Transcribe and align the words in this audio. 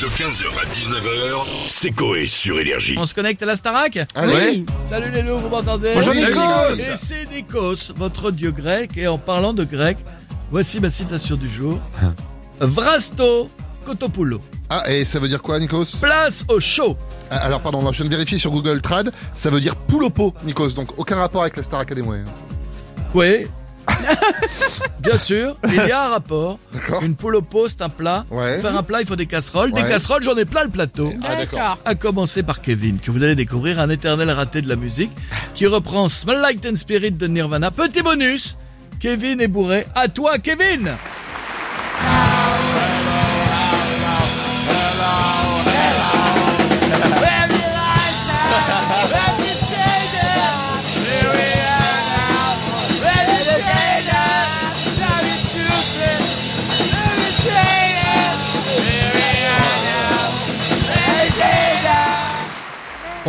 De 0.00 0.06
15h 0.06 0.46
à 0.62 0.64
19h, 0.72 1.44
c'est 1.66 1.90
Coé 1.90 2.26
sur 2.26 2.60
Énergie. 2.60 2.94
On 2.96 3.04
se 3.04 3.14
connecte 3.14 3.42
à 3.42 3.46
la 3.46 3.56
Starac 3.56 3.98
Allez. 4.14 4.64
Salut 4.88 5.10
les 5.10 5.22
loups, 5.22 5.38
vous 5.38 5.48
m'entendez 5.48 5.90
Bonjour. 5.92 6.14
Nikos. 6.14 6.74
Et 6.74 6.96
c'est 6.96 7.28
Nikos, 7.34 7.92
votre 7.96 8.30
dieu 8.30 8.52
grec. 8.52 8.92
Et 8.96 9.08
en 9.08 9.18
parlant 9.18 9.52
de 9.52 9.64
grec, 9.64 9.98
voici 10.52 10.78
ma 10.78 10.90
citation 10.90 11.34
du 11.34 11.48
jour. 11.48 11.80
Vrasto 12.60 13.50
Kotopoulou. 13.84 14.40
Ah, 14.70 14.84
et 14.88 15.04
ça 15.04 15.18
veut 15.18 15.28
dire 15.28 15.42
quoi, 15.42 15.58
Nikos? 15.58 15.96
Place 16.00 16.44
au 16.48 16.60
show. 16.60 16.96
Ah, 17.28 17.38
Alors, 17.38 17.60
pardon, 17.60 17.82
non, 17.82 17.90
je 17.90 17.96
viens 17.96 18.06
de 18.10 18.14
vérifier 18.14 18.38
sur 18.38 18.52
Google 18.52 18.80
Trad, 18.80 19.12
ça 19.34 19.50
veut 19.50 19.60
dire 19.60 19.74
pot, 19.74 20.32
Nikos, 20.44 20.70
donc 20.70 20.96
aucun 20.96 21.16
rapport 21.16 21.42
avec 21.42 21.56
la 21.56 21.64
Star 21.64 21.80
Academy. 21.80 22.08
Oui. 23.14 23.46
Bien 25.00 25.16
sûr, 25.16 25.56
il 25.68 25.74
y 25.74 25.90
a 25.90 26.04
un 26.04 26.08
rapport. 26.08 26.58
D'accord. 26.72 27.02
Une 27.02 27.14
poule 27.14 27.36
au 27.36 27.42
c'est 27.68 27.82
un 27.82 27.88
plat. 27.88 28.24
Ouais. 28.30 28.54
Pour 28.54 28.62
faire 28.70 28.78
un 28.78 28.82
plat, 28.82 29.00
il 29.00 29.06
faut 29.06 29.16
des 29.16 29.26
casseroles. 29.26 29.72
Des 29.72 29.82
Ouais. 29.82 29.88
casseroles, 29.88 30.22
j'en 30.22 30.36
ai 30.36 30.44
plein 30.44 30.64
le 30.64 30.70
plateau. 30.70 31.12
Ah, 31.24 31.36
d'accord. 31.36 31.78
À 31.84 31.94
commencer 31.94 32.42
par 32.42 32.60
Kevin, 32.60 32.98
que 32.98 33.10
vous 33.10 33.22
allez 33.22 33.34
découvrir, 33.34 33.80
un 33.80 33.88
éternel 33.90 34.30
raté 34.30 34.62
de 34.62 34.68
la 34.68 34.76
musique, 34.76 35.10
qui 35.54 35.66
reprend 35.66 36.08
Smell 36.08 36.38
Like 36.40 36.60
Teen 36.60 36.76
Spirit 36.76 37.12
de 37.12 37.26
Nirvana. 37.26 37.70
Petit 37.70 38.02
bonus, 38.02 38.56
Kevin 39.00 39.40
est 39.40 39.48
bourré. 39.48 39.86
À 39.94 40.08
toi, 40.08 40.38
Kevin 40.38 40.90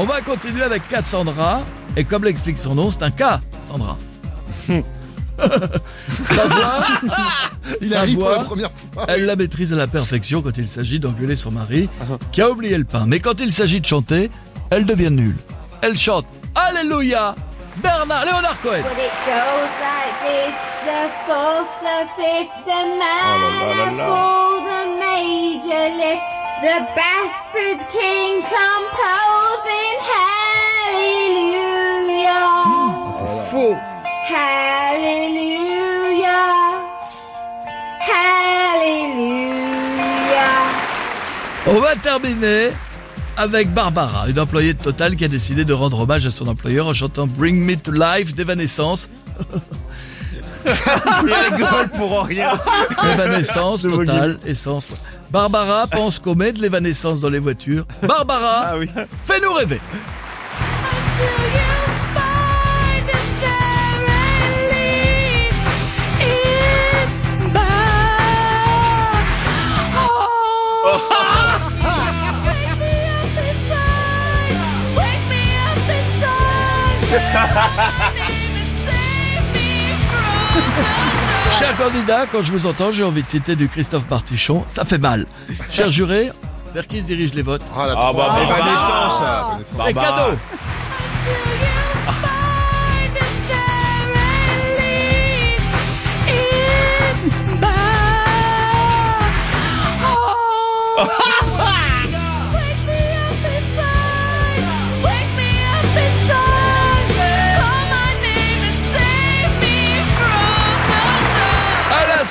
On 0.00 0.04
va 0.04 0.20
continuer 0.20 0.62
avec 0.62 0.88
Cassandra. 0.88 1.62
Et 1.96 2.04
comme 2.04 2.22
l'explique 2.22 2.56
son 2.58 2.76
nom, 2.76 2.88
c'est 2.88 3.02
un 3.02 3.10
K, 3.10 3.40
Sandra. 3.66 3.96
Sa 5.38 6.44
voix, 6.46 6.80
Il 7.80 7.90
Sa 7.90 7.98
arrive 8.00 8.16
pour 8.18 8.28
voix. 8.28 8.38
la 8.38 8.44
première 8.44 8.70
fois. 8.92 9.04
elle 9.08 9.24
la 9.26 9.34
maîtrise 9.34 9.72
à 9.72 9.76
la 9.76 9.86
perfection 9.88 10.40
quand 10.42 10.56
il 10.56 10.66
s'agit 10.68 11.00
d'engueuler 11.00 11.34
son 11.36 11.50
mari, 11.50 11.88
qui 12.32 12.42
a 12.42 12.50
oublié 12.50 12.78
le 12.78 12.84
pain. 12.84 13.04
Mais 13.06 13.18
quand 13.20 13.40
il 13.40 13.50
s'agit 13.52 13.80
de 13.80 13.86
chanter, 13.86 14.30
elle 14.70 14.84
devient 14.86 15.10
nulle. 15.10 15.36
Elle 15.82 15.96
chante 15.96 16.26
Alléluia 16.54 17.34
Bernard 17.82 18.24
Léonard 18.24 18.60
Cohen. 18.62 18.82
But 18.82 18.92
it 18.98 19.10
goes 19.26 19.68
like 19.82 20.14
this 20.22 20.54
the 20.84 21.10
fourth, 21.26 21.72
the 21.82 22.06
fifth, 22.16 22.54
the 22.66 22.82
manifold, 22.98 24.64
the 24.64 24.80
major 24.98 25.18
lift, 25.48 25.57
the 26.60 26.78
Bafford 26.96 27.78
King 27.92 28.42
composing 28.42 29.98
Hallelujah. 30.88 31.54
C'est 33.10 33.30
faux. 33.50 33.76
Hallelujah. 34.28 35.28
Hallelujah. 38.00 39.38
On 41.68 41.78
va 41.80 41.94
terminer 41.94 42.72
avec 43.36 43.72
Barbara, 43.72 44.28
une 44.28 44.40
employée 44.40 44.74
de 44.74 44.82
Total 44.82 45.14
qui 45.14 45.24
a 45.24 45.28
décidé 45.28 45.64
de 45.64 45.72
rendre 45.72 46.00
hommage 46.00 46.26
à 46.26 46.30
son 46.30 46.48
employeur 46.48 46.88
en 46.88 46.94
chantant 46.94 47.28
Bring 47.28 47.64
Me 47.64 47.76
to 47.76 47.92
Life 47.92 48.34
d'Evanescence. 48.34 49.08
Il 50.66 51.32
rigole 51.32 51.88
pour 51.96 52.24
rien. 52.24 52.58
Evanescence, 53.14 53.82
Total, 53.82 54.40
essence. 54.44 54.88
Barbara 55.30 55.86
pense 55.86 56.18
qu'on 56.18 56.34
met 56.34 56.52
de 56.52 56.60
l'évanescence 56.60 57.20
dans 57.20 57.28
les 57.28 57.38
voitures. 57.38 57.84
Barbara, 58.02 58.68
Ah 58.70 58.78
oui. 58.78 58.88
fais-nous 59.26 59.52
rêver. 59.52 59.80
Cher 81.58 81.76
candidat, 81.76 82.26
quand 82.30 82.42
je 82.42 82.52
vous 82.52 82.66
entends, 82.66 82.92
j'ai 82.92 83.02
envie 83.04 83.22
de 83.22 83.28
citer 83.28 83.56
du 83.56 83.68
Christophe 83.68 84.06
Bartichon. 84.06 84.64
Ça 84.68 84.84
fait 84.84 84.98
mal. 84.98 85.26
Cher 85.70 85.90
juré, 85.90 86.30
vers 86.74 86.86
qui 86.86 87.02
se 87.02 87.06
dirigent 87.06 87.34
les 87.34 87.42
votes 87.42 87.62
Ah, 87.76 87.86
la 87.88 87.94
Ah 87.96 88.12
bah. 88.12 88.36
Évanescence. 88.42 89.20
Ah, 89.22 89.58
C'est 89.86 89.94
cadeau. 89.94 90.36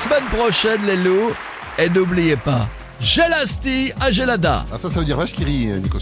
Semaine 0.08 0.28
prochaine, 0.30 0.80
les 0.86 0.96
loups. 0.96 1.32
Et 1.78 1.88
n'oubliez 1.88 2.36
pas, 2.36 2.68
Gelasti 3.00 3.92
à 4.00 4.10
Gelada. 4.10 4.64
Ah, 4.72 4.78
ça, 4.78 4.90
ça 4.90 5.00
veut 5.00 5.04
dire 5.06 5.16
vache 5.16 5.32
qui 5.32 5.44
rit, 5.44 5.70
euh, 5.70 5.78
Nikos. 5.78 5.98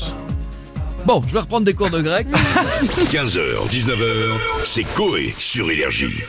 Bon, 1.05 1.23
je 1.27 1.33
vais 1.33 1.41
reprendre 1.41 1.67
des 1.67 1.75
cours 1.75 1.91
de 1.91 2.01
grec. 2.01 2.27
15h, 3.13 3.69
19h, 3.69 4.39
c'est 4.65 4.85
Coé 4.95 5.35
sur 5.37 5.71
Énergie. 5.71 6.23